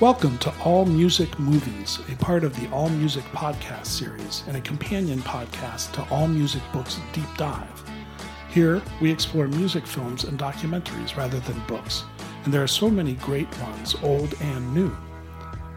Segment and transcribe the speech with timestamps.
[0.00, 4.60] Welcome to All Music Movies, a part of the All Music podcast series and a
[4.62, 7.84] companion podcast to All Music Books Deep Dive.
[8.48, 12.04] Here, we explore music films and documentaries rather than books,
[12.44, 14.90] and there are so many great ones, old and new.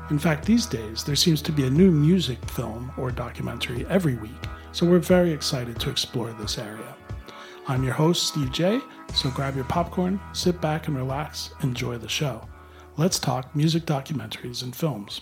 [0.10, 4.16] In fact, these days, there seems to be a new music film or documentary every
[4.16, 4.32] week,
[4.72, 6.96] so we're very excited to explore this area.
[7.68, 8.80] I'm your host, Steve J,
[9.14, 12.48] so grab your popcorn, sit back and relax, enjoy the show.
[12.96, 15.22] Let's talk music documentaries and films.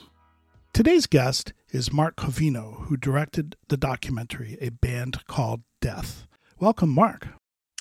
[0.73, 6.27] Today's guest is Mark Covino, who directed the documentary A Band Called Death.
[6.59, 7.29] Welcome, Mark.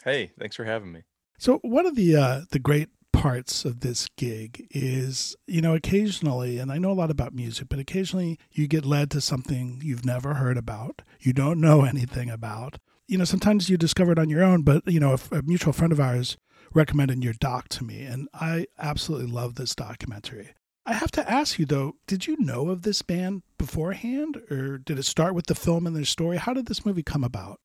[0.05, 1.03] Hey, thanks for having me.
[1.39, 6.59] So, one of the uh, the great parts of this gig is, you know, occasionally,
[6.61, 10.07] and I know a lot about music, but occasionally you get led to something you've
[10.07, 12.79] never heard about, you don't know anything about.
[13.09, 15.73] You know, sometimes you discover it on your own, but, you know, a, a mutual
[15.73, 16.37] friend of ours
[16.75, 20.51] recommended your doc to me, and I absolutely love this documentary.
[20.87, 24.99] I have to ask you though, did you know of this band beforehand, or did
[24.99, 26.39] it start with the film and their story?
[26.39, 27.61] How did this movie come about?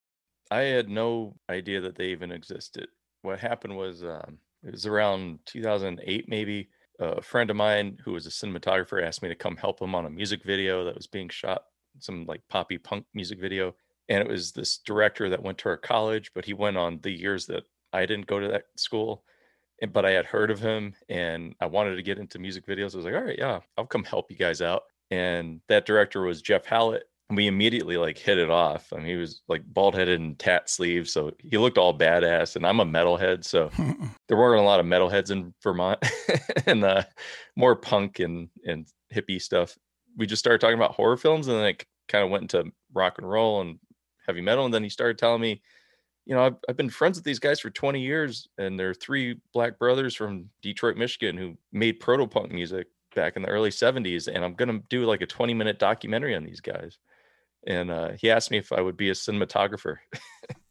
[0.52, 2.88] I had no idea that they even existed.
[3.22, 6.70] What happened was um, it was around 2008, maybe.
[7.00, 10.06] A friend of mine who was a cinematographer asked me to come help him on
[10.06, 11.64] a music video that was being shot,
[12.00, 13.76] some like poppy punk music video.
[14.08, 17.12] And it was this director that went to our college, but he went on the
[17.12, 17.64] years that
[17.96, 19.24] I didn't go to that school,
[19.92, 22.94] but I had heard of him and I wanted to get into music videos.
[22.94, 24.84] I was like, all right, yeah, I'll come help you guys out.
[25.12, 27.04] And that director was Jeff Howlett.
[27.30, 28.94] And we immediately like hit it off.
[28.94, 31.12] I mean, he was like bald headed and tat sleeves.
[31.12, 32.56] So he looked all badass.
[32.56, 33.44] And I'm a metalhead.
[33.44, 33.72] So
[34.28, 36.00] there weren't a lot of metalheads in Vermont
[36.68, 37.04] and uh,
[37.56, 39.76] more punk and, and hippie stuff.
[40.18, 43.18] We just started talking about horror films and then it kind of went into rock
[43.18, 43.80] and roll and
[44.28, 44.66] heavy metal.
[44.66, 45.62] And then he started telling me,
[46.26, 49.40] you know, I've, I've been friends with these guys for 20 years, and they're three
[49.54, 54.28] black brothers from Detroit, Michigan, who made proto punk music back in the early 70s.
[54.28, 56.98] And I'm going to do like a 20 minute documentary on these guys.
[57.68, 59.98] And uh, he asked me if I would be a cinematographer.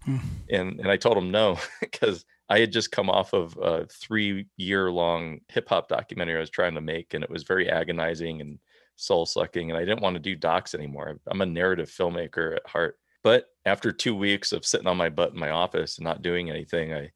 [0.04, 0.16] Hmm.
[0.50, 4.46] and, and I told him no, because I had just come off of a three
[4.56, 8.40] year long hip hop documentary I was trying to make, and it was very agonizing
[8.40, 8.58] and
[8.96, 9.70] soul sucking.
[9.70, 11.18] And I didn't want to do docs anymore.
[11.26, 12.98] I'm a narrative filmmaker at heart.
[13.22, 16.50] But after two weeks of sitting on my butt in my office and not doing
[16.50, 17.10] anything, I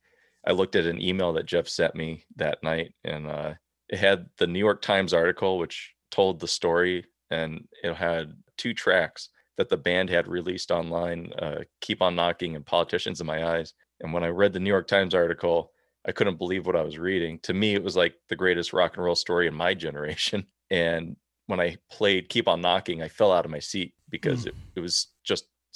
[0.47, 3.55] I looked at an email that Jeff sent me that night, and uh,
[3.89, 8.73] it had the New York Times article which told the story, and it had two
[8.73, 13.57] tracks that the band had released online, uh, "Keep on Knocking" and "Politicians in My
[13.57, 15.73] Eyes." And when I read the New York Times article,
[16.07, 17.39] I couldn't believe what I was reading.
[17.41, 20.47] To me, it was like the greatest rock and roll story in my generation.
[20.71, 21.17] And
[21.47, 24.49] when I played Keep on Knocking, I fell out of my seat because mm.
[24.49, 25.09] it, it was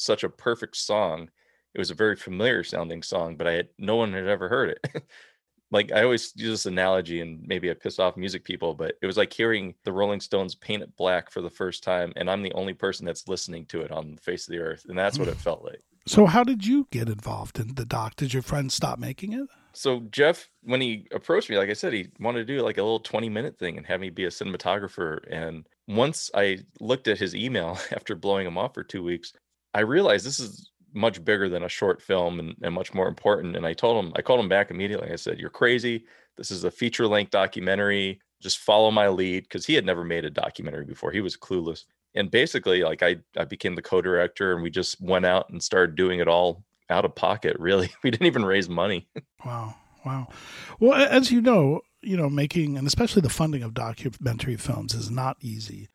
[0.03, 1.31] such a perfect song.
[1.75, 4.71] It was a very familiar sounding song, but I had no one had ever heard
[4.71, 5.05] it.
[5.71, 9.07] like I always use this analogy, and maybe I piss off music people, but it
[9.07, 12.43] was like hearing the Rolling Stones paint it black for the first time, and I'm
[12.43, 15.19] the only person that's listening to it on the face of the earth, and that's
[15.19, 15.43] what it mm.
[15.43, 15.83] felt like.
[16.07, 18.17] So, how did you get involved in the doc?
[18.17, 19.49] Did your friend stop making it?
[19.73, 22.83] So Jeff, when he approached me, like I said, he wanted to do like a
[22.83, 25.21] little 20 minute thing and have me be a cinematographer.
[25.31, 29.33] And once I looked at his email after blowing him off for two weeks,
[29.75, 33.57] I realized this is much bigger than a short film and, and much more important.
[33.57, 35.11] And I told him, I called him back immediately.
[35.11, 36.05] I said, You're crazy.
[36.37, 38.21] This is a feature length documentary.
[38.41, 41.13] Just follow my lead because he had never made a documentary before.
[41.13, 41.85] He was clueless.
[42.15, 45.97] And basically, like I, I became the co-director and we just went out and started
[45.97, 47.91] doing it all out of pocket, really.
[48.03, 49.09] We didn't even raise money.
[49.45, 49.77] wow.
[50.05, 50.29] Wow.
[50.81, 55.11] Well, as you know, you know, making and especially the funding of documentary films is
[55.11, 55.89] not easy.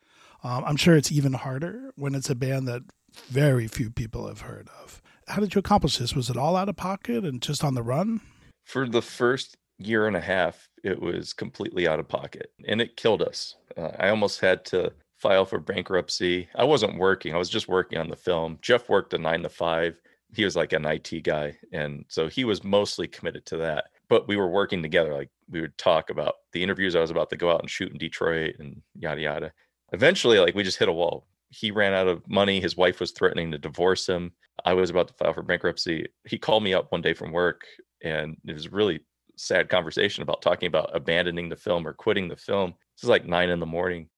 [0.44, 2.84] Um, I'm sure it's even harder when it's a band that
[3.28, 5.02] very few people have heard of.
[5.28, 6.16] How did you accomplish this?
[6.16, 8.22] Was it all out of pocket and just on the run?
[8.66, 12.98] For the first year and a half, it was completely out of pocket and it
[12.98, 13.56] killed us.
[13.76, 16.48] Uh, I almost had to file for bankruptcy.
[16.56, 18.60] I wasn't working, I was just working on the film.
[18.62, 20.00] Jeff worked a nine to five.
[20.34, 21.58] He was like an IT guy.
[21.72, 23.86] And so he was mostly committed to that.
[24.10, 25.14] But we were working together.
[25.14, 27.92] Like we would talk about the interviews I was about to go out and shoot
[27.92, 29.54] in Detroit and yada, yada.
[29.94, 32.60] Eventually, like we just hit a wall he ran out of money.
[32.60, 34.32] His wife was threatening to divorce him.
[34.66, 36.08] I was about to file for bankruptcy.
[36.26, 37.62] He called me up one day from work,
[38.04, 39.02] and it was a really
[39.38, 42.74] sad conversation about talking about abandoning the film or quitting the film.
[42.96, 44.10] This is like nine in the morning.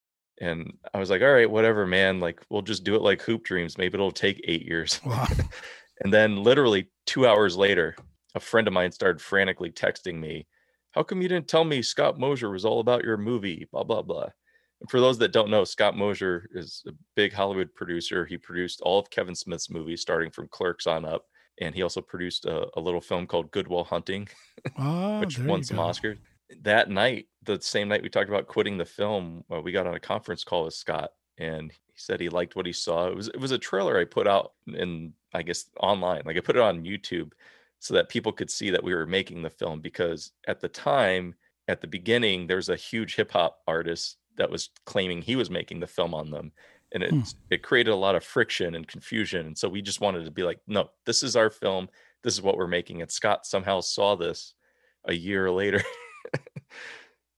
[0.42, 2.22] And I was like, all right, whatever, man.
[2.22, 3.78] Like, we'll just do it like Hoop Dreams.
[3.78, 5.02] Maybe it'll take eight years.
[5.06, 5.28] Wow.
[6.04, 7.96] and then, literally two hours later,
[8.36, 10.48] a friend of mine started frantically texting me,
[10.92, 13.68] How come you didn't tell me Scott Mosier was all about your movie?
[13.70, 14.30] Blah, blah, blah
[14.88, 18.26] for those that don't know, Scott Mosier is a big Hollywood producer.
[18.26, 21.26] He produced all of Kevin Smith's movies, starting from Clerks on up,
[21.60, 24.30] and he also produced a, a little film called Good Will Hunting,
[24.78, 25.78] oh, which won some.
[25.78, 26.18] Oscars.
[26.62, 29.96] that night, the same night we talked about quitting the film, well, we got on
[29.96, 33.08] a conference call with Scott and he said he liked what he saw.
[33.08, 36.22] It was it was a trailer I put out in I guess online.
[36.26, 37.32] Like I put it on YouTube
[37.80, 41.34] so that people could see that we were making the film because at the time
[41.68, 45.80] at the beginning there's a huge hip hop artist that was claiming he was making
[45.80, 46.52] the film on them
[46.92, 47.22] and it hmm.
[47.52, 50.44] it created a lot of friction and confusion and so we just wanted to be
[50.44, 51.88] like no this is our film
[52.24, 54.54] this is what we're making and Scott somehow saw this
[55.06, 55.84] a year later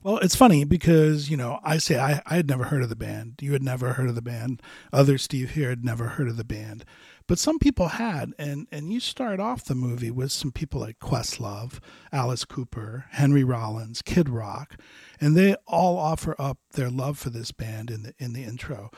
[0.03, 2.95] Well, it's funny because, you know, I say I, I had never heard of the
[2.95, 3.36] band.
[3.39, 4.62] You had never heard of the band.
[4.92, 6.86] Other Steve here had never heard of the band.
[7.31, 8.33] But some people had.
[8.38, 11.80] And, and you start off the movie with some people like Questlove,
[12.12, 14.75] Alice Cooper, Henry Rollins, Kid Rock,
[15.22, 18.92] and they all offer up their love for this band in the, in the intro.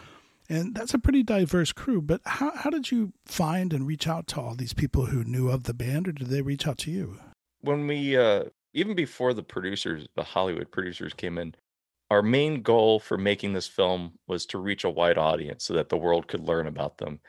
[0.49, 2.01] And that's a pretty diverse crew.
[2.01, 5.51] But how, how did you find and reach out to all these people who knew
[5.51, 7.19] of the band, or did they reach out to you?
[7.61, 11.53] When we uh, even before the producers, the Hollywood producers came in,
[12.09, 15.89] our main goal for making this film was to reach a wide audience so that
[15.89, 17.19] the world could learn about them.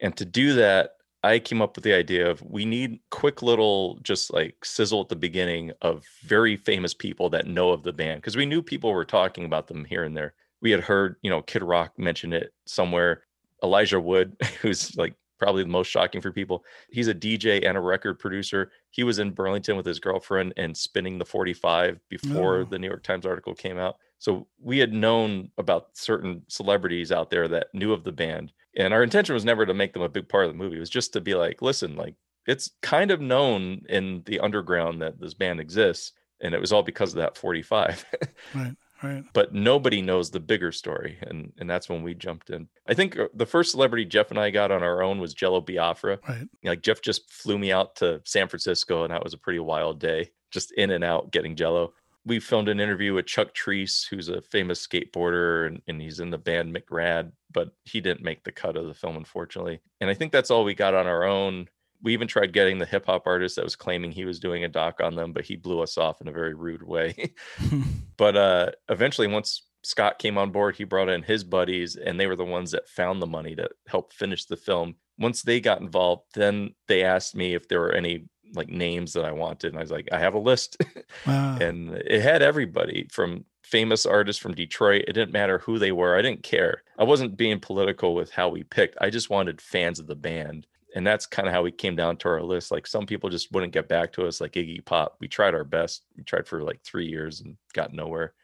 [0.00, 0.92] And to do that,
[1.22, 5.10] I came up with the idea of we need quick little just like sizzle at
[5.10, 8.92] the beginning of very famous people that know of the band because we knew people
[8.92, 10.34] were talking about them here and there.
[10.62, 13.24] We had heard, you know, Kid Rock mention it somewhere.
[13.62, 16.64] Elijah Wood, who's like probably the most shocking for people.
[16.90, 18.70] He's a DJ and a record producer.
[18.90, 22.64] He was in Burlington with his girlfriend and spinning the 45 before oh.
[22.64, 23.96] the New York Times article came out.
[24.18, 28.52] So we had known about certain celebrities out there that knew of the band.
[28.76, 30.76] And our intention was never to make them a big part of the movie.
[30.76, 32.14] It was just to be like, listen, like
[32.46, 36.12] it's kind of known in the underground that this band exists.
[36.40, 38.04] And it was all because of that 45.
[38.54, 38.76] right.
[39.02, 39.24] Right.
[39.32, 42.68] But nobody knows the bigger story, and and that's when we jumped in.
[42.86, 45.60] I think uh, the first celebrity Jeff and I got on our own was Jello
[45.60, 46.18] Biafra.
[46.28, 46.48] Right.
[46.62, 50.00] Like Jeff just flew me out to San Francisco, and that was a pretty wild
[50.00, 51.94] day, just in and out getting Jello.
[52.26, 56.30] We filmed an interview with Chuck Treece, who's a famous skateboarder, and, and he's in
[56.30, 59.80] the band McRad, but he didn't make the cut of the film, unfortunately.
[60.00, 61.68] And I think that's all we got on our own
[62.02, 64.68] we even tried getting the hip hop artist that was claiming he was doing a
[64.68, 67.34] doc on them, but he blew us off in a very rude way.
[68.16, 72.26] but uh, eventually, once Scott came on board, he brought in his buddies, and they
[72.26, 74.96] were the ones that found the money to help finish the film.
[75.18, 78.24] Once they got involved, then they asked me if there were any
[78.54, 80.76] like names that I wanted, and I was like, I have a list,
[81.26, 81.56] wow.
[81.60, 85.04] and it had everybody from famous artists from Detroit.
[85.06, 86.16] It didn't matter who they were.
[86.16, 86.82] I didn't care.
[86.98, 88.98] I wasn't being political with how we picked.
[89.00, 92.16] I just wanted fans of the band and that's kind of how we came down
[92.18, 92.70] to our list.
[92.70, 95.16] Like some people just wouldn't get back to us, like Iggy Pop.
[95.20, 96.04] We tried our best.
[96.16, 98.34] We tried for like three years and got nowhere.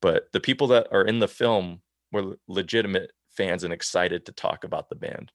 [0.00, 1.80] But the people that are in the film
[2.12, 5.32] were legitimate fans and excited to talk about the band.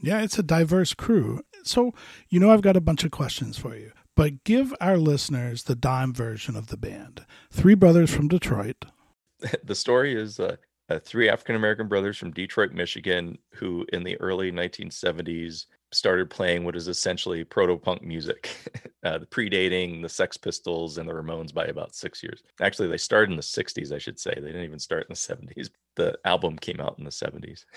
[0.00, 1.42] Yeah, it's a diverse crew.
[1.64, 1.92] So,
[2.28, 5.74] you know, I've got a bunch of questions for you, but give our listeners the
[5.74, 7.24] dime version of the band.
[7.50, 8.84] Three brothers from Detroit.
[9.64, 10.56] the story is uh,
[10.88, 16.64] uh, three African American brothers from Detroit, Michigan, who in the early 1970s started playing
[16.64, 18.50] what is essentially proto punk music,
[19.04, 22.42] uh, predating the Sex Pistols and the Ramones by about six years.
[22.60, 24.34] Actually, they started in the 60s, I should say.
[24.34, 25.70] They didn't even start in the 70s.
[25.96, 27.64] The album came out in the 70s.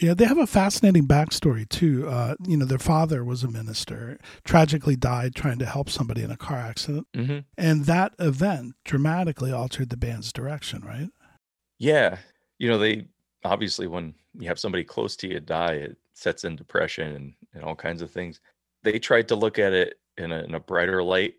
[0.00, 2.08] Yeah, they have a fascinating backstory too.
[2.08, 6.30] Uh, you know, their father was a minister, tragically died trying to help somebody in
[6.30, 7.38] a car accident, mm-hmm.
[7.56, 10.82] and that event dramatically altered the band's direction.
[10.84, 11.08] Right?
[11.78, 12.18] Yeah,
[12.58, 13.06] you know, they
[13.44, 17.64] obviously when you have somebody close to you die, it sets in depression and, and
[17.64, 18.40] all kinds of things.
[18.84, 21.34] They tried to look at it in a, in a brighter light.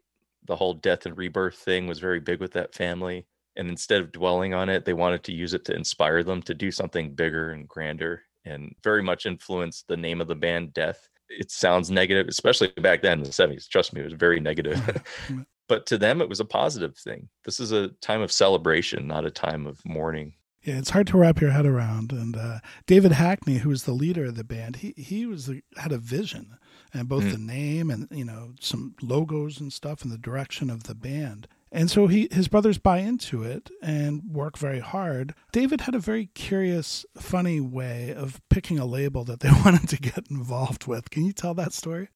[0.46, 3.25] The whole death and rebirth thing was very big with that family.
[3.56, 6.54] And instead of dwelling on it, they wanted to use it to inspire them to
[6.54, 11.08] do something bigger and grander and very much influenced the name of the band, Death.
[11.29, 13.68] It sounds negative, especially back then in the 70s.
[13.68, 14.82] Trust me, it was very negative.
[15.68, 17.29] but to them, it was a positive thing.
[17.46, 21.18] This is a time of celebration, not a time of mourning yeah, it's hard to
[21.18, 22.12] wrap your head around.
[22.12, 25.91] And uh, David Hackney, who was the leader of the band, he he was had
[25.91, 26.58] a vision,
[26.94, 27.32] and both mm.
[27.32, 31.48] the name and you know some logos and stuff, and the direction of the band.
[31.72, 35.36] And so he his brothers buy into it and work very hard.
[35.52, 39.98] David had a very curious, funny way of picking a label that they wanted to
[39.98, 41.10] get involved with.
[41.10, 42.10] Can you tell that story?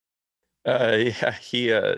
[0.66, 1.98] Uh, yeah, he uh,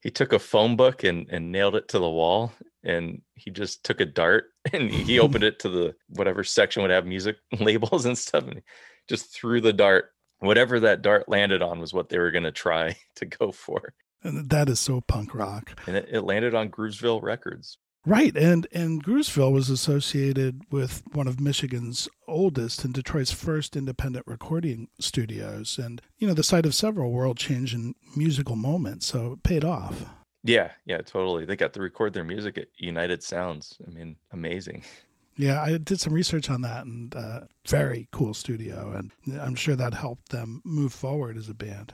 [0.00, 2.52] he took a phone book and and nailed it to the wall
[2.84, 6.90] and he just took a dart and he opened it to the whatever section would
[6.90, 8.62] have music labels and stuff and
[9.08, 12.52] just threw the dart whatever that dart landed on was what they were going to
[12.52, 16.68] try to go for and that is so punk rock and it, it landed on
[16.68, 23.32] groovesville records right and and groovesville was associated with one of michigan's oldest and detroit's
[23.32, 29.06] first independent recording studios and you know the site of several world changing musical moments
[29.06, 30.04] so it paid off
[30.44, 31.44] Yeah, yeah, totally.
[31.44, 33.76] They got to record their music at United Sounds.
[33.86, 34.84] I mean, amazing.
[35.36, 38.94] Yeah, I did some research on that and uh, very cool studio.
[38.96, 41.92] And I'm sure that helped them move forward as a band.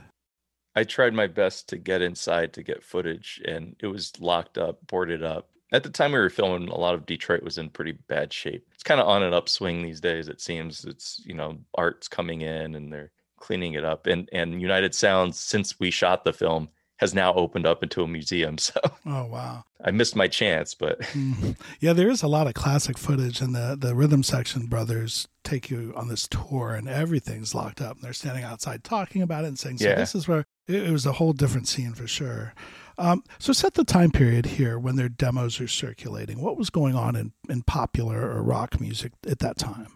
[0.75, 4.85] I tried my best to get inside to get footage and it was locked up,
[4.87, 5.49] boarded up.
[5.71, 8.67] At the time we were filming, a lot of Detroit was in pretty bad shape.
[8.73, 10.85] It's kind of on an upswing these days, it seems.
[10.85, 14.07] It's, you know, art's coming in and they're cleaning it up.
[14.07, 18.07] And and United Sounds, since we shot the film, has now opened up into a
[18.07, 18.57] museum.
[18.65, 21.51] So oh wow, I missed my chance, but mm-hmm.
[21.79, 25.69] yeah, there is a lot of classic footage, and the the Rhythm Section brothers take
[25.69, 27.97] you on this tour, and everything's locked up.
[27.97, 29.95] And they're standing outside talking about it and saying, "So yeah.
[29.95, 32.53] this is where it, it, was a whole different scene for sure."
[32.97, 36.41] Um, so set the time period here when their demos are circulating.
[36.41, 39.87] What was going on in in popular or rock music at that time?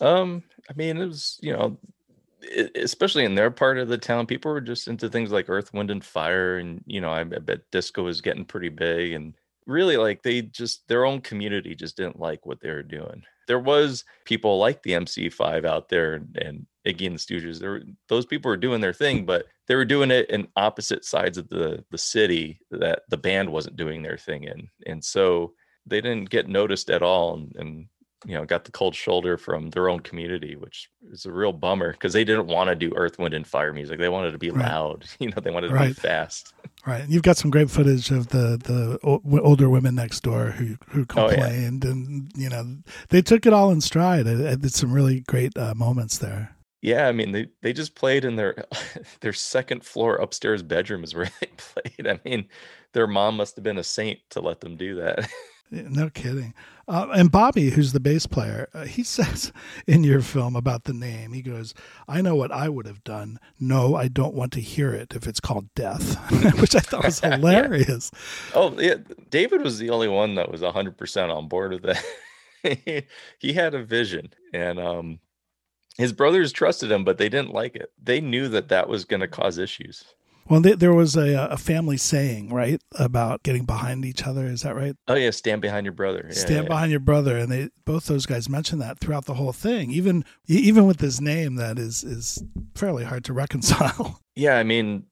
[0.00, 1.78] Um, I mean, it was you know
[2.74, 5.90] especially in their part of the town, people were just into things like Earth, Wind,
[5.90, 9.34] and Fire, and you know, I, I bet disco was getting pretty big, and
[9.66, 13.22] really like they just their own community just didn't like what they were doing.
[13.48, 17.58] There was people like the MC5 out there and, and Iggy and the Stooges.
[17.58, 21.38] There, those people were doing their thing, but they were doing it in opposite sides
[21.38, 25.54] of the the city that the band wasn't doing their thing in, and so
[25.86, 27.34] they didn't get noticed at all.
[27.34, 27.86] And, and
[28.26, 31.92] you know got the cold shoulder from their own community which is a real bummer
[31.92, 34.50] because they didn't want to do earth wind and fire music they wanted to be
[34.50, 34.66] right.
[34.66, 35.88] loud you know they wanted to right.
[35.88, 36.52] be fast
[36.86, 38.98] right you've got some great footage of the the
[39.40, 41.92] older women next door who who complained oh, yeah.
[41.92, 42.76] and you know
[43.08, 47.06] they took it all in stride it, did some really great uh, moments there yeah
[47.08, 48.64] i mean they, they just played in their
[49.20, 52.46] their second floor upstairs bedroom is where they played i mean
[52.92, 55.28] their mom must have been a saint to let them do that
[55.72, 56.52] no kidding.
[56.86, 59.52] Uh, and Bobby, who's the bass player, uh, he says
[59.86, 61.74] in your film about the name, he goes,
[62.06, 63.38] I know what I would have done.
[63.58, 66.16] No, I don't want to hear it if it's called death,
[66.60, 68.10] which I thought was hilarious.
[68.14, 68.52] yeah.
[68.54, 68.96] Oh, yeah.
[69.30, 73.04] David was the only one that was 100% on board with that.
[73.38, 75.18] he had a vision and um,
[75.96, 77.90] his brothers trusted him, but they didn't like it.
[78.00, 80.04] They knew that that was going to cause issues.
[80.48, 84.44] Well, there was a, a family saying, right, about getting behind each other.
[84.46, 84.96] Is that right?
[85.08, 86.24] Oh yeah, stand behind your brother.
[86.28, 86.94] Yeah, stand yeah, behind yeah.
[86.94, 89.92] your brother, and they both those guys mentioned that throughout the whole thing.
[89.92, 92.42] Even even with this name, that is is
[92.74, 94.20] fairly hard to reconcile.
[94.34, 95.04] Yeah, I mean,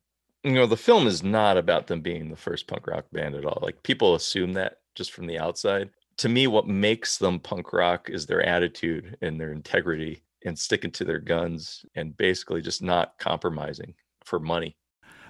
[0.43, 3.45] you know, the film is not about them being the first punk rock band at
[3.45, 3.61] all.
[3.63, 5.91] Like people assume that just from the outside.
[6.19, 10.91] To me, what makes them punk rock is their attitude and their integrity and sticking
[10.93, 13.95] to their guns and basically just not compromising
[14.25, 14.77] for money.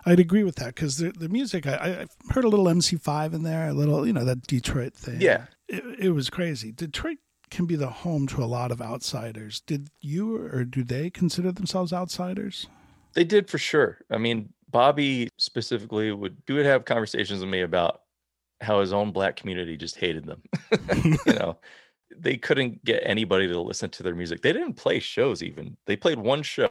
[0.07, 3.43] I'd agree with that because the, the music, I, I heard a little MC5 in
[3.43, 5.21] there, a little, you know, that Detroit thing.
[5.21, 5.47] Yeah.
[5.69, 6.73] It, it was crazy.
[6.73, 7.19] Detroit
[7.51, 9.61] can be the home to a lot of outsiders.
[9.61, 12.67] Did you or do they consider themselves outsiders?
[13.15, 13.99] They did for sure.
[14.11, 18.03] I mean, Bobby specifically would do would have conversations with me about
[18.61, 20.43] how his own black community just hated them.
[21.27, 21.59] you know,
[22.17, 24.43] they couldn't get anybody to listen to their music.
[24.43, 25.77] They didn't play shows even.
[25.87, 26.71] They played one show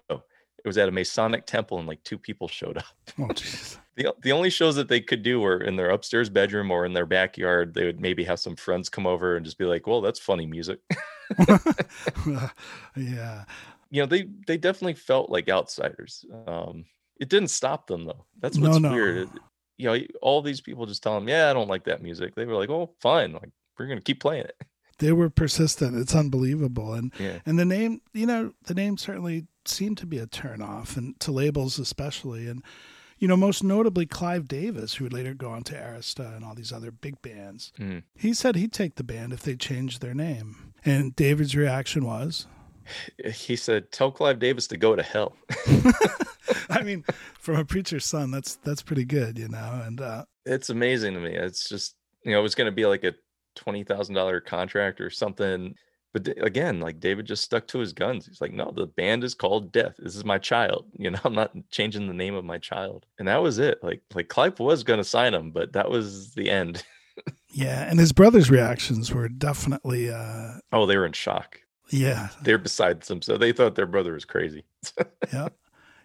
[0.63, 2.85] it was at a Masonic temple and like two people showed up.
[3.19, 3.27] Oh,
[3.95, 6.93] the, the only shows that they could do were in their upstairs bedroom or in
[6.93, 7.73] their backyard.
[7.73, 10.45] They would maybe have some friends come over and just be like, well, that's funny
[10.45, 10.79] music.
[12.95, 13.45] yeah.
[13.89, 16.25] You know, they, they definitely felt like outsiders.
[16.47, 16.85] Um,
[17.19, 18.25] it didn't stop them though.
[18.39, 18.95] That's what's no, no.
[18.95, 19.17] weird.
[19.17, 19.29] It,
[19.77, 22.35] you know, all these people just tell them, yeah, I don't like that music.
[22.35, 23.31] They were like, oh, fine.
[23.31, 24.61] Like, we're going to keep playing it
[24.99, 25.97] they were persistent.
[25.97, 27.39] It's unbelievable, and yeah.
[27.45, 31.31] and the name, you know, the name certainly seemed to be a turnoff, and to
[31.31, 32.63] labels especially, and
[33.19, 36.55] you know, most notably Clive Davis, who would later go on to Arista and all
[36.55, 37.73] these other big bands.
[37.77, 38.03] Mm.
[38.15, 42.47] He said he'd take the band if they changed their name, and David's reaction was.
[43.23, 45.35] He said, "Tell Clive Davis to go to hell."
[46.69, 47.03] I mean,
[47.39, 49.81] from a preacher's son, that's that's pretty good, you know.
[49.85, 51.35] And uh, it's amazing to me.
[51.35, 53.13] It's just you know, it was going to be like a
[53.55, 55.75] twenty thousand dollar contract or something.
[56.13, 58.25] But again, like David just stuck to his guns.
[58.25, 59.95] He's like, no, the band is called Death.
[59.99, 60.85] This is my child.
[60.99, 63.05] You know, I'm not changing the name of my child.
[63.19, 63.83] And that was it.
[63.83, 66.83] Like, like Clive was going to sign him, but that was the end.
[67.49, 70.09] yeah, and his brother's reactions were definitely.
[70.09, 71.61] uh Oh, they were in shock.
[71.91, 73.25] Yeah, they're beside themselves.
[73.27, 74.63] So they thought their brother was crazy.
[75.33, 75.49] yeah,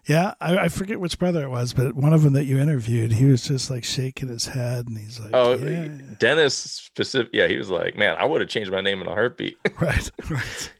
[0.07, 3.13] yeah, I, I, forget which brother it was, but one of them that you interviewed,
[3.13, 5.87] he was just like shaking his head, and he's like, "Oh, yeah.
[6.19, 9.11] Dennis specific." Yeah, he was like, "Man, I would have changed my name in a
[9.11, 10.71] heartbeat." right, right.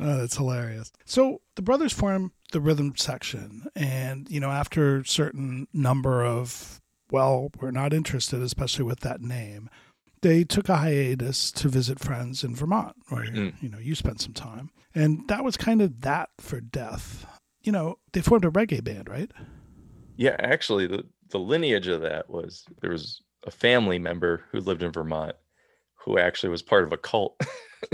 [0.00, 0.90] Oh, that's hilarious.
[1.04, 6.80] So the brothers form the rhythm section, and you know, after a certain number of,
[7.10, 9.70] well, we're not interested, especially with that name.
[10.22, 13.54] They took a hiatus to visit friends in Vermont, where mm.
[13.62, 17.26] you know you spent some time, and that was kind of that for Death
[17.66, 19.30] you know, they formed a reggae band, right?
[20.16, 24.82] Yeah, actually, the the lineage of that was there was a family member who lived
[24.82, 25.34] in Vermont
[25.96, 27.38] who actually was part of a cult.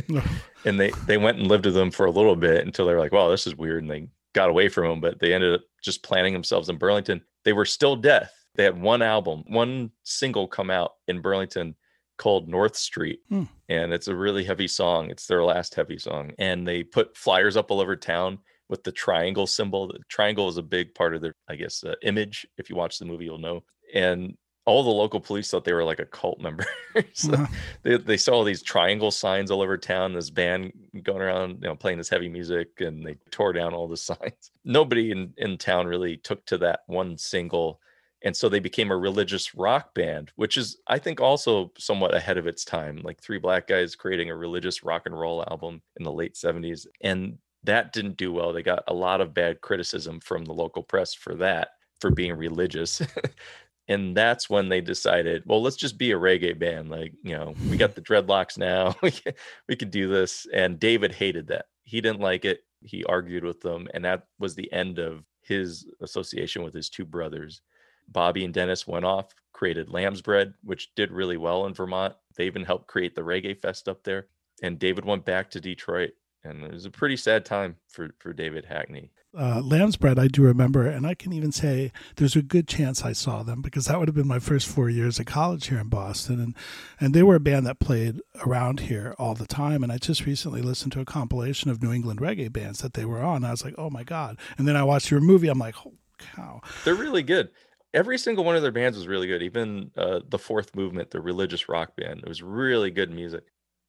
[0.65, 3.01] and they they went and lived with them for a little bit until they were
[3.01, 5.01] like, "Wow, this is weird," and they got away from them.
[5.01, 7.23] But they ended up just planting themselves in Burlington.
[7.45, 8.33] They were still death.
[8.55, 11.75] They had one album, one single come out in Burlington
[12.19, 13.21] called North Street.
[13.29, 13.45] Hmm.
[13.69, 15.11] And it's a really heavy song.
[15.11, 16.33] It's their last heavy song.
[16.39, 18.39] And they put flyers up all over town
[18.69, 19.89] with the triangle symbol.
[19.89, 22.47] The triangle is a big part of their, I guess, uh, image.
[22.59, 23.65] If you watch the movie, you'll know.
[23.95, 26.65] And all the local police thought they were like a cult member.
[27.13, 27.47] so Uh-huh.
[27.83, 31.69] they, they saw all these triangle signs all over town, this band going around, you
[31.69, 34.53] know, playing this heavy music, and they tore down all the signs.
[34.65, 37.81] Nobody in, in town really took to that one single.
[38.25, 42.39] And so they became a religious rock band, which is, I think, also somewhat ahead
[42.39, 43.01] of its time.
[43.03, 46.87] Like three black guys creating a religious rock and roll album in the late 70s.
[47.01, 48.53] And that didn't do well.
[48.53, 52.35] They got a lot of bad criticism from the local press for that, for being
[52.35, 53.03] religious.
[53.89, 56.91] and that's when they decided, well, let's just be a reggae band.
[56.91, 58.95] Like, you know, we got the dreadlocks now.
[59.03, 59.35] we can,
[59.69, 60.47] we could do this.
[60.53, 61.67] And David hated that.
[61.85, 62.61] He didn't like it.
[62.81, 67.05] He argued with them, and that was the end of his association with his two
[67.05, 67.61] brothers.
[68.09, 72.15] Bobby and Dennis went off, created Lamb's Bread, which did really well in Vermont.
[72.37, 74.27] They even helped create the Reggae Fest up there.
[74.63, 76.13] And David went back to Detroit.
[76.45, 79.11] And it was a pretty sad time for, for David Hackney.
[79.37, 83.03] Uh, Lamb's Bread, I do remember, and I can even say there's a good chance
[83.03, 85.79] I saw them because that would have been my first four years of college here
[85.79, 86.55] in Boston, and
[87.01, 89.83] and they were a band that played around here all the time.
[89.83, 93.07] And I just recently listened to a compilation of New England reggae bands that they
[93.07, 93.43] were on.
[93.43, 94.39] I was like, oh my god!
[94.59, 95.49] And then I watched your movie.
[95.49, 96.61] I'm like, oh cow!
[96.85, 97.49] They're really good.
[97.95, 99.43] Every single one of their bands was really good.
[99.43, 103.45] Even uh, the Fourth Movement, the religious rock band, it was really good music.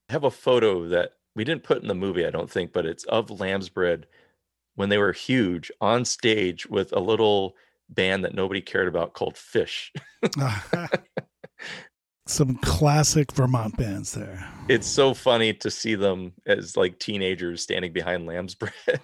[0.09, 2.85] I have a photo that we didn't put in the movie, I don't think, but
[2.85, 4.05] it's of Lamb's Bread
[4.75, 7.55] when they were huge on stage with a little
[7.89, 9.89] band that nobody cared about called Phish.
[12.25, 14.49] Some classic Vermont bands there.
[14.69, 18.73] It's so funny to see them as like teenagers standing behind Lamb's Bread.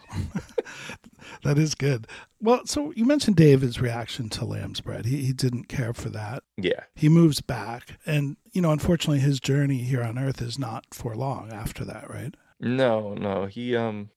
[1.44, 2.08] that is good.
[2.42, 5.06] Well, so you mentioned David's reaction to Lamb's Bread.
[5.06, 6.44] He, he didn't care for that.
[6.58, 6.84] yeah.
[6.96, 8.00] He moves back.
[8.06, 12.10] And, you know, unfortunately, his journey here on Earth is not for long after that,
[12.10, 12.34] right?
[12.60, 13.46] No, no.
[13.46, 14.10] He um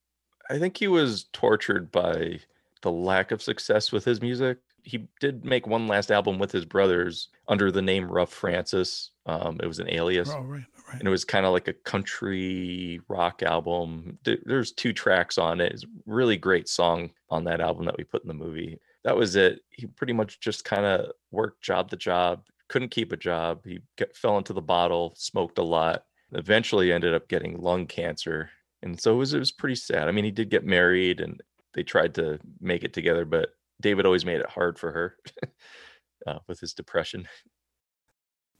[0.51, 2.41] I think he was tortured by
[2.83, 4.59] the lack of success with his music.
[4.83, 9.11] He did make one last album with his brothers under the name Rough Francis.
[9.27, 10.31] Um it was an alias.
[10.33, 10.99] Oh, right, right.
[10.99, 14.19] And it was kind of like a country rock album.
[14.25, 15.73] There's two tracks on it.
[15.73, 18.79] It's really great song on that album that we put in the movie.
[19.05, 19.61] That was it.
[19.71, 23.61] He pretty much just kind of worked job to job, couldn't keep a job.
[23.65, 28.51] He get, fell into the bottle, smoked a lot, eventually ended up getting lung cancer.
[28.83, 30.09] And so it was, it was pretty sad.
[30.09, 31.41] I mean, he did get married and
[31.75, 33.51] they tried to make it together, but
[33.81, 35.17] David always made it hard for her
[36.27, 37.27] uh, with his depression.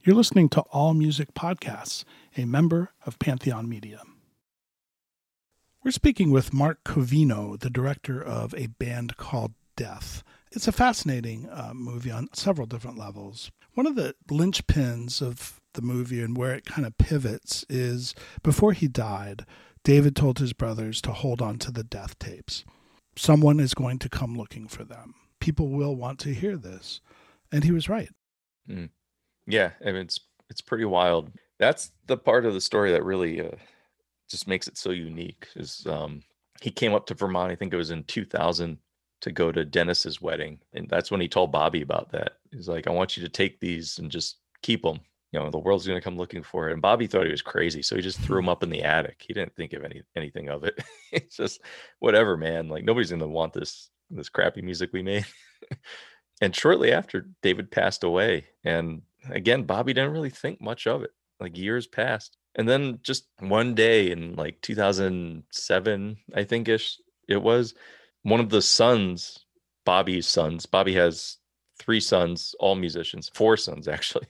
[0.05, 2.03] You're listening to All Music Podcasts,
[2.35, 4.01] a member of Pantheon Media.
[5.81, 10.21] We're speaking with Mark Covino, the director of a band called Death.
[10.51, 13.49] It's a fascinating uh, movie on several different levels.
[13.75, 18.13] One of the linchpins of the movie and where it kind of pivots is
[18.43, 19.45] before he died,
[19.85, 22.65] David told his brothers to hold on to the death tapes.
[23.15, 25.13] Someone is going to come looking for them.
[25.39, 26.99] People will want to hear this.
[27.53, 28.09] And he was right.
[29.47, 31.31] Yeah, I mean it's it's pretty wild.
[31.59, 33.55] That's the part of the story that really uh,
[34.29, 35.47] just makes it so unique.
[35.55, 36.23] Is um,
[36.61, 37.51] he came up to Vermont?
[37.51, 38.77] I think it was in 2000
[39.21, 42.33] to go to Dennis's wedding, and that's when he told Bobby about that.
[42.51, 44.99] He's like, "I want you to take these and just keep them.
[45.31, 47.41] You know, the world's going to come looking for it." And Bobby thought he was
[47.41, 49.23] crazy, so he just threw them up in the attic.
[49.25, 50.79] He didn't think of any anything of it.
[51.11, 51.61] it's just
[51.99, 52.67] whatever, man.
[52.69, 55.25] Like nobody's going to want this this crappy music we made.
[56.41, 61.11] and shortly after, David passed away, and again, Bobby didn't really think much of it.
[61.39, 62.37] Like years passed.
[62.55, 67.73] And then just one day in like 2007, I think ish, it was
[68.21, 69.39] one of the sons,
[69.85, 70.65] Bobby's sons.
[70.65, 71.37] Bobby has
[71.79, 74.27] three sons, all musicians, four sons actually.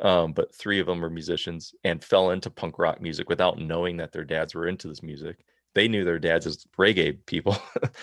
[0.00, 3.98] Um, but three of them were musicians and fell into punk rock music without knowing
[3.98, 5.44] that their dads were into this music.
[5.74, 7.56] They knew their dads as reggae people.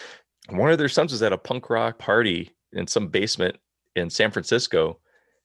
[0.49, 3.57] one of their sons was at a punk rock party in some basement
[3.95, 4.99] in San Francisco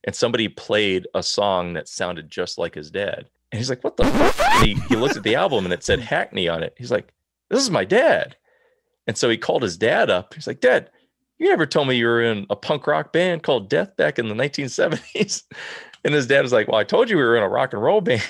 [0.05, 3.25] and somebody played a song that sounded just like his dad.
[3.51, 4.05] And he's like, "What the?"
[4.63, 6.73] He he looked at the album and it said Hackney on it.
[6.77, 7.11] He's like,
[7.49, 8.37] "This is my dad."
[9.07, 10.33] And so he called his dad up.
[10.33, 10.89] He's like, "Dad,
[11.37, 14.29] you never told me you were in a punk rock band called Death back in
[14.29, 15.43] the 1970s."
[16.03, 17.81] And his dad was like, "Well, I told you we were in a rock and
[17.81, 18.21] roll band."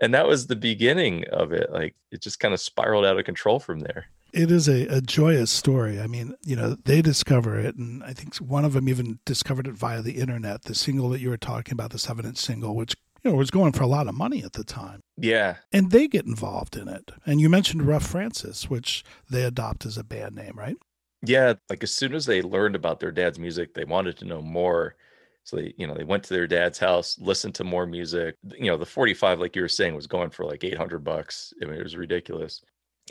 [0.00, 1.72] And that was the beginning of it.
[1.72, 4.06] Like it just kind of spiraled out of control from there.
[4.34, 6.00] It is a, a joyous story.
[6.00, 9.68] I mean, you know, they discover it, and I think one of them even discovered
[9.68, 10.62] it via the internet.
[10.62, 13.50] The single that you were talking about, the seven inch single, which you know was
[13.50, 15.00] going for a lot of money at the time.
[15.16, 17.12] Yeah, and they get involved in it.
[17.24, 20.76] And you mentioned Rough Francis, which they adopt as a band name, right?
[21.22, 24.42] Yeah, like as soon as they learned about their dad's music, they wanted to know
[24.42, 24.96] more.
[25.44, 28.36] So they, you know, they went to their dad's house, listened to more music.
[28.58, 31.52] You know, the 45, like you were saying, was going for like 800 bucks.
[31.62, 32.62] I mean, it was ridiculous.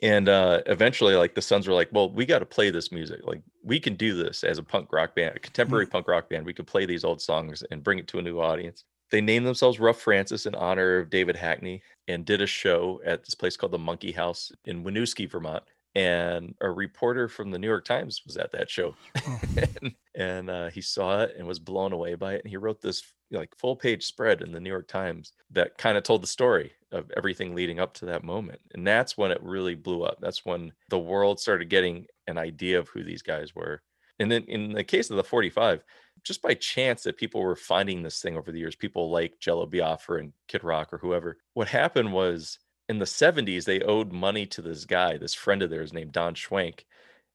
[0.03, 3.21] And uh eventually, like the Sons were like, well, we got to play this music.
[3.23, 5.93] Like we can do this as a punk rock band, a contemporary mm-hmm.
[5.93, 6.45] punk rock band.
[6.45, 8.83] We could play these old songs and bring it to a new audience.
[9.09, 13.23] They named themselves Rough Francis in honor of David Hackney and did a show at
[13.23, 15.63] this place called the Monkey House in Winooski, Vermont
[15.95, 18.95] and a reporter from the New York Times was at that show,
[19.27, 19.41] oh.
[19.57, 22.41] and, and uh, he saw it and was blown away by it.
[22.43, 25.97] And he wrote this like full page spread in the New York Times that kind
[25.97, 28.61] of told the story of everything leading up to that moment.
[28.73, 30.17] And that's when it really blew up.
[30.21, 33.81] That's when the world started getting an idea of who these guys were.
[34.19, 35.83] And then in the case of the 45,
[36.23, 39.65] just by chance that people were finding this thing over the years, people like Jello
[39.65, 41.37] Biafra and Kid Rock or whoever.
[41.55, 45.69] What happened was in the 70s they owed money to this guy this friend of
[45.69, 46.81] theirs named don schwenk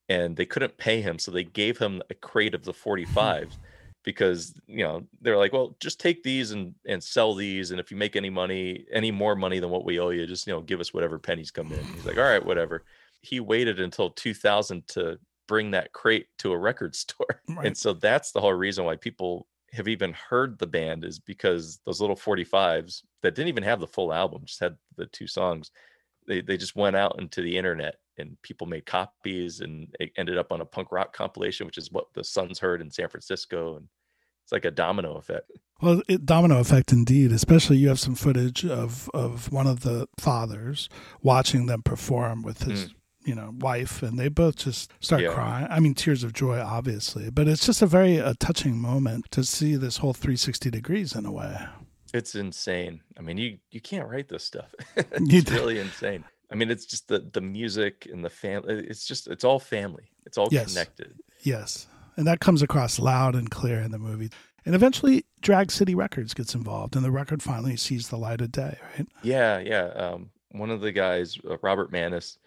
[0.09, 3.57] and they couldn't pay him so they gave him a crate of the 45
[4.09, 7.90] because you know they're like well just take these and and sell these and if
[7.90, 10.62] you make any money any more money than what we owe you just you know
[10.62, 12.85] give us whatever pennies come in he's like all right whatever
[13.21, 17.66] he waited until 2000 to bring that crate to a record store right.
[17.66, 21.81] and so that's the whole reason why people have even heard the band is because
[21.85, 25.71] those little 45s that didn't even have the full album, just had the two songs.
[26.27, 30.38] They they just went out into the internet and people made copies and it ended
[30.38, 33.77] up on a punk rock compilation, which is what the Sons heard in San Francisco.
[33.77, 33.88] And
[34.48, 35.52] it's like a domino effect.
[35.82, 37.32] Well, it, domino effect indeed.
[37.32, 40.88] Especially you have some footage of of one of the fathers
[41.22, 45.30] watching them perform with his mm you know wife and they both just start yeah.
[45.30, 49.30] crying i mean tears of joy obviously but it's just a very a touching moment
[49.30, 51.58] to see this whole 360 degrees in a way
[52.14, 56.70] it's insane i mean you you can't write this stuff it's really insane i mean
[56.70, 60.48] it's just the the music and the family it's just it's all family it's all
[60.50, 60.72] yes.
[60.72, 61.87] connected yes
[62.18, 64.31] and that comes across loud and clear in the movie
[64.66, 68.52] and eventually drag city records gets involved and the record finally sees the light of
[68.52, 72.38] day right yeah yeah um, one of the guys uh, robert manis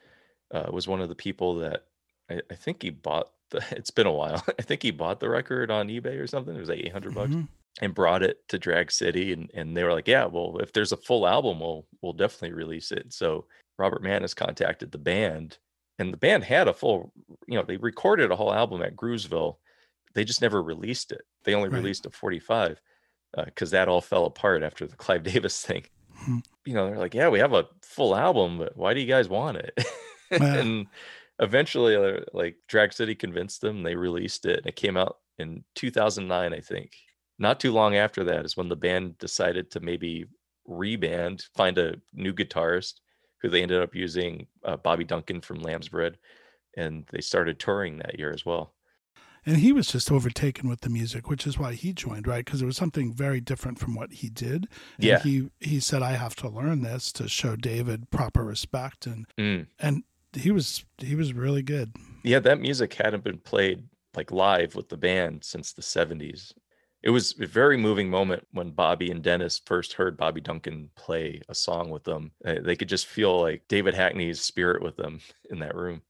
[0.53, 1.86] uh, was one of the people that
[2.31, 3.63] I, I, think he bought the.
[3.71, 4.43] It's been a while.
[4.60, 6.55] I think he bought the record on eBay or something.
[6.55, 7.45] It was like eight hundred bucks, mm-hmm.
[7.81, 10.91] and brought it to Drag City, and and they were like, yeah, well, if there's
[10.91, 13.13] a full album, we'll we'll definitely release it.
[13.13, 13.45] So
[13.77, 15.57] Robert Manis contacted the band,
[16.01, 17.13] and the band had a full,
[17.47, 19.57] you know, they recorded a whole album at Groovesville.
[20.13, 21.21] They just never released it.
[21.43, 21.77] They only right.
[21.77, 22.81] released a 45
[23.45, 25.83] because uh, that all fell apart after the Clive Davis thing.
[26.21, 26.39] Mm-hmm.
[26.65, 29.29] You know, they're like, yeah, we have a full album, but why do you guys
[29.29, 29.85] want it?
[30.31, 30.87] and
[31.41, 35.63] eventually uh, like drag city convinced them they released it and it came out in
[35.75, 36.95] 2009 i think
[37.39, 40.25] not too long after that is when the band decided to maybe
[40.69, 42.99] reband find a new guitarist
[43.41, 46.17] who they ended up using uh, bobby duncan from lamb's bread
[46.77, 48.73] and they started touring that year as well
[49.45, 52.45] and he was just overtaken with the music, which is why he joined, right?
[52.45, 54.67] Because it was something very different from what he did.
[54.97, 55.19] And yeah.
[55.19, 59.65] He he said, "I have to learn this to show David proper respect," and mm.
[59.80, 61.95] and he was he was really good.
[62.23, 66.54] Yeah, that music hadn't been played like live with the band since the 70s.
[67.03, 71.41] It was a very moving moment when Bobby and Dennis first heard Bobby Duncan play
[71.49, 72.31] a song with them.
[72.45, 76.01] Uh, they could just feel like David Hackney's spirit with them in that room.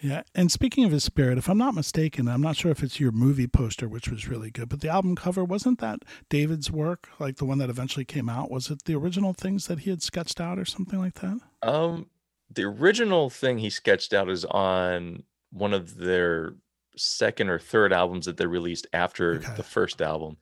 [0.00, 3.00] Yeah, and speaking of his spirit, if I'm not mistaken, I'm not sure if it's
[3.00, 7.08] your movie poster, which was really good, but the album cover wasn't that David's work,
[7.18, 8.50] like the one that eventually came out?
[8.50, 11.40] Was it the original things that he had sketched out or something like that?
[11.62, 12.08] Um,
[12.52, 16.54] the original thing he sketched out is on one of their
[16.96, 19.54] second or third albums that they released after okay.
[19.56, 20.36] the first album.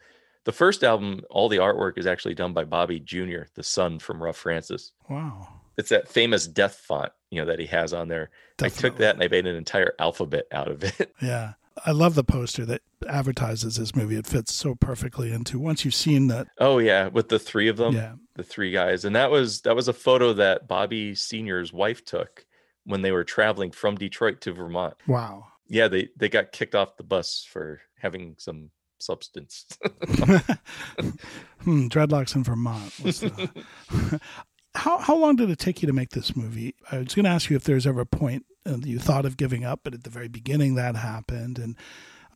[0.45, 4.23] The first album, all the artwork is actually done by Bobby Jr., the son from
[4.23, 4.93] Rough Francis.
[5.09, 5.49] Wow.
[5.79, 8.31] It's that famous death font, you know, that he has on there.
[8.59, 8.77] Definitely.
[8.77, 11.13] I took that and I made an entire alphabet out of it.
[11.23, 11.55] Yeah.
[11.85, 14.17] I love the poster that advertises this movie.
[14.17, 16.47] It fits so perfectly into once you've seen that.
[16.59, 17.95] Oh yeah, with the three of them.
[17.95, 22.05] Yeah, the three guys, and that was that was a photo that Bobby Senior's wife
[22.05, 22.47] took
[22.85, 24.95] when they were traveling from Detroit to Vermont.
[25.07, 25.47] Wow.
[25.69, 29.67] Yeah, they they got kicked off the bus for having some substance.
[31.61, 32.93] hmm, dreadlocks in Vermont.
[34.77, 36.75] How how long did it take you to make this movie?
[36.91, 39.37] I was going to ask you if there's ever a point and you thought of
[39.37, 41.61] giving up, but at the very beginning that happened.
[41.61, 41.77] And,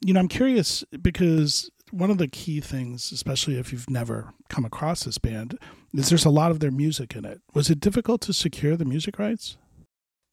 [0.01, 4.65] you know, I'm curious because one of the key things, especially if you've never come
[4.65, 5.59] across this band,
[5.93, 7.41] is there's a lot of their music in it.
[7.55, 9.57] Was it difficult to secure the music rights?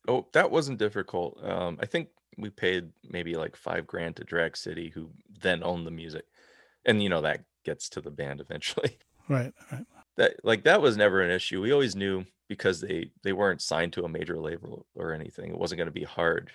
[0.07, 1.39] Oh, that wasn't difficult.
[1.43, 5.09] Um, I think we paid maybe like five grand to Drag City, who
[5.41, 6.25] then owned the music,
[6.85, 8.97] and you know that gets to the band eventually.
[9.27, 9.85] Right, right.
[10.17, 11.59] That like that was never an issue.
[11.59, 15.49] We always knew because they they weren't signed to a major label or anything.
[15.49, 16.51] It wasn't going to be hard.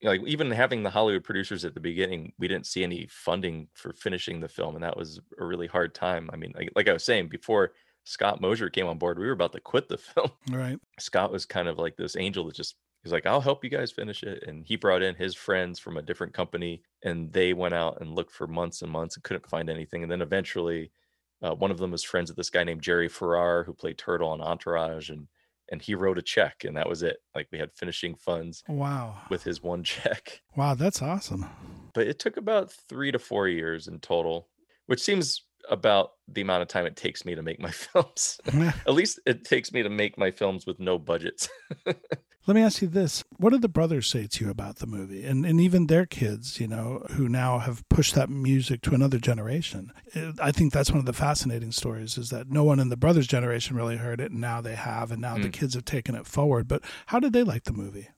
[0.00, 3.06] You know, like even having the Hollywood producers at the beginning, we didn't see any
[3.10, 6.30] funding for finishing the film, and that was a really hard time.
[6.32, 7.72] I mean, like, like I was saying before,
[8.04, 10.30] Scott Mosier came on board, we were about to quit the film.
[10.50, 10.78] Right.
[10.98, 13.92] Scott was kind of like this angel that just he's like, I'll help you guys
[13.92, 14.42] finish it.
[14.48, 18.16] And he brought in his friends from a different company and they went out and
[18.16, 20.02] looked for months and months and couldn't find anything.
[20.02, 20.90] And then eventually
[21.40, 24.28] uh, one of them was friends with this guy named Jerry Ferrara who played Turtle
[24.28, 25.28] on Entourage and
[25.70, 27.18] and he wrote a check and that was it.
[27.32, 28.64] Like we had finishing funds.
[28.68, 29.18] Wow.
[29.30, 30.40] With his one check.
[30.56, 31.46] Wow, that's awesome.
[31.94, 34.48] But it took about 3 to 4 years in total,
[34.86, 38.40] which seems about the amount of time it takes me to make my films.
[38.46, 41.48] At least it takes me to make my films with no budgets.
[42.46, 43.24] Let me ask you this.
[43.38, 45.24] What did the brothers say to you about the movie?
[45.24, 49.18] And and even their kids, you know, who now have pushed that music to another
[49.18, 49.92] generation.
[50.40, 53.26] I think that's one of the fascinating stories is that no one in the brothers
[53.26, 55.42] generation really heard it and now they have and now mm.
[55.42, 56.68] the kids have taken it forward.
[56.68, 58.08] But how did they like the movie?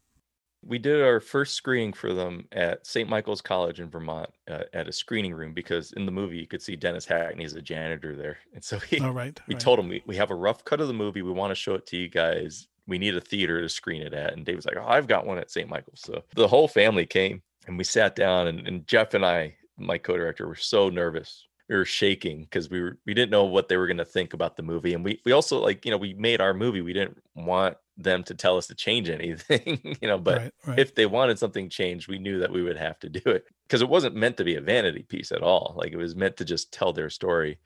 [0.69, 3.09] we did our first screening for them at St.
[3.09, 6.63] Michael's College in Vermont uh, at a screening room because in the movie you could
[6.63, 8.39] see Dennis Hackney as a janitor there.
[8.55, 9.61] And so he, oh, right, we right.
[9.61, 11.23] told him we, we have a rough cut of the movie.
[11.23, 12.67] We want to show it to you guys.
[12.89, 14.33] We need a theater to screen it at.
[14.33, 15.69] And Dave was like, Oh, I've got one at St.
[15.69, 16.01] Michael's.
[16.01, 19.99] So the whole family came and we sat down and, and Jeff and I, my
[19.99, 23.77] co-director, were so nervous we were shaking because we were we didn't know what they
[23.77, 26.15] were going to think about the movie and we we also like you know we
[26.15, 30.19] made our movie we didn't want them to tell us to change anything you know
[30.19, 30.79] but right, right.
[30.79, 33.83] if they wanted something changed we knew that we would have to do it because
[33.83, 36.45] it wasn't meant to be a vanity piece at all like it was meant to
[36.45, 37.59] just tell their story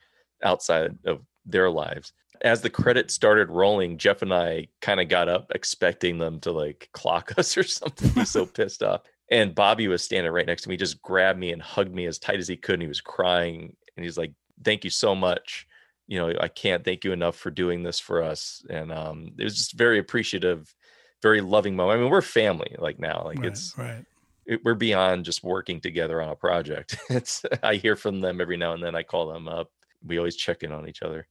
[0.43, 5.29] outside of their lives as the credits started rolling jeff and i kind of got
[5.29, 9.89] up expecting them to like clock us or something he's so pissed off and bobby
[9.89, 12.49] was standing right next to me just grabbed me and hugged me as tight as
[12.49, 14.33] he could and he was crying and he's like,
[14.65, 15.67] "Thank you so much.
[16.07, 19.45] You know, I can't thank you enough for doing this for us." And um, it
[19.45, 20.75] was just very appreciative,
[21.23, 21.99] very loving moment.
[21.99, 23.23] I mean, we're family like now.
[23.25, 24.05] Like right, it's right.
[24.45, 26.97] It, we're beyond just working together on a project.
[27.11, 28.97] It's I hear from them every now and then.
[28.97, 29.71] I call them up.
[30.05, 31.27] We always check in on each other.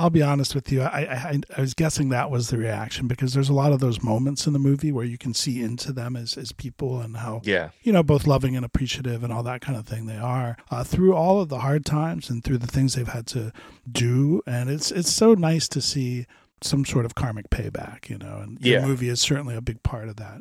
[0.00, 0.80] I'll be honest with you.
[0.80, 4.02] I, I, I was guessing that was the reaction because there's a lot of those
[4.02, 7.42] moments in the movie where you can see into them as, as people and how
[7.44, 10.56] yeah you know both loving and appreciative and all that kind of thing they are
[10.70, 13.52] uh, through all of the hard times and through the things they've had to
[13.90, 16.26] do and it's it's so nice to see
[16.62, 18.80] some sort of karmic payback you know and yeah.
[18.80, 20.40] the movie is certainly a big part of that.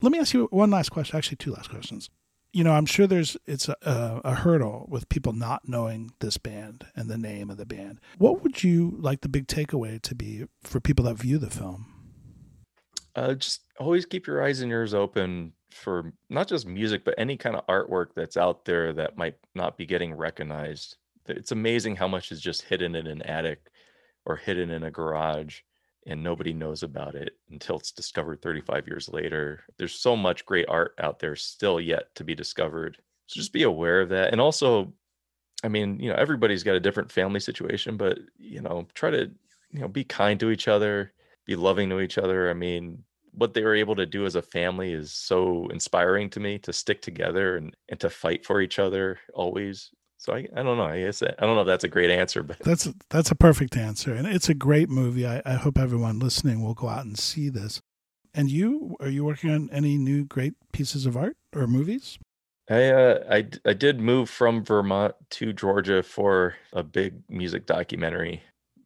[0.00, 1.16] Let me ask you one last question.
[1.16, 2.08] Actually, two last questions
[2.52, 6.86] you know, I'm sure there's it's a, a, hurdle with people not knowing this band
[6.96, 8.00] and the name of the band.
[8.16, 11.86] What would you like the big takeaway to be for people that view the film?
[13.14, 17.36] Uh, just always keep your eyes and ears open for not just music, but any
[17.36, 20.96] kind of artwork that's out there that might not be getting recognized.
[21.26, 23.60] It's amazing how much is just hidden in an attic
[24.24, 25.60] or hidden in a garage
[26.08, 29.60] and nobody knows about it until it's discovered 35 years later.
[29.76, 32.96] There's so much great art out there still yet to be discovered.
[33.26, 34.32] So just be aware of that.
[34.32, 34.94] And also,
[35.62, 39.30] I mean, you know, everybody's got a different family situation, but you know, try to,
[39.70, 41.12] you know, be kind to each other,
[41.44, 42.48] be loving to each other.
[42.48, 46.40] I mean, what they were able to do as a family is so inspiring to
[46.40, 50.62] me to stick together and, and to fight for each other always so I, I
[50.62, 50.84] don't know.
[50.84, 53.76] I guess I don't know if that's a great answer, but that's that's a perfect
[53.76, 55.26] answer, and it's a great movie.
[55.26, 57.80] I, I hope everyone listening will go out and see this.
[58.34, 62.18] And you, are you working on any new great pieces of art or movies?
[62.68, 68.42] I uh, I I did move from Vermont to Georgia for a big music documentary.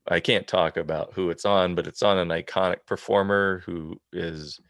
[0.08, 4.60] I can't talk about who it's on, but it's on an iconic performer who is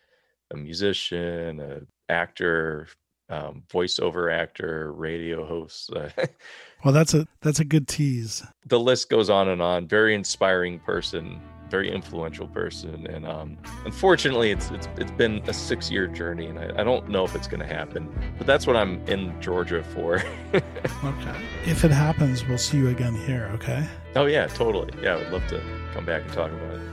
[0.53, 2.87] a musician, a actor,
[3.33, 5.91] um, voiceover actor, radio host.
[5.93, 6.09] Uh,
[6.85, 8.45] well, that's a that's a good tease.
[8.67, 9.89] The list goes on and on.
[9.89, 11.41] Very inspiring person,
[11.71, 16.59] very influential person, and um, unfortunately, it's it's it's been a six year journey, and
[16.59, 18.09] I, I don't know if it's going to happen.
[18.37, 20.17] But that's what I'm in Georgia for.
[20.55, 21.37] okay.
[21.65, 23.51] If it happens, we'll see you again here.
[23.55, 23.87] Okay.
[24.15, 24.93] Oh yeah, totally.
[25.03, 25.63] Yeah, I would love to
[25.95, 26.93] come back and talk about it.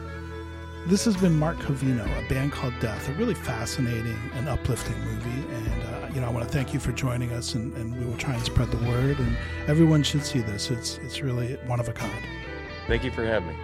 [0.87, 5.53] This has been Mark Covino, a band called Death, a really fascinating and uplifting movie.
[5.53, 8.05] And, uh, you know, I want to thank you for joining us, and, and, we
[8.05, 9.19] will try and spread the word.
[9.19, 10.71] And everyone should see this.
[10.71, 12.25] It's, it's really one of a kind.
[12.87, 13.55] Thank you for having me.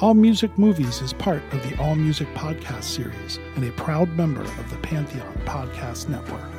[0.00, 4.42] All Music Movies is part of the All Music Podcast series and a proud member
[4.42, 6.53] of the Pantheon Podcast Network.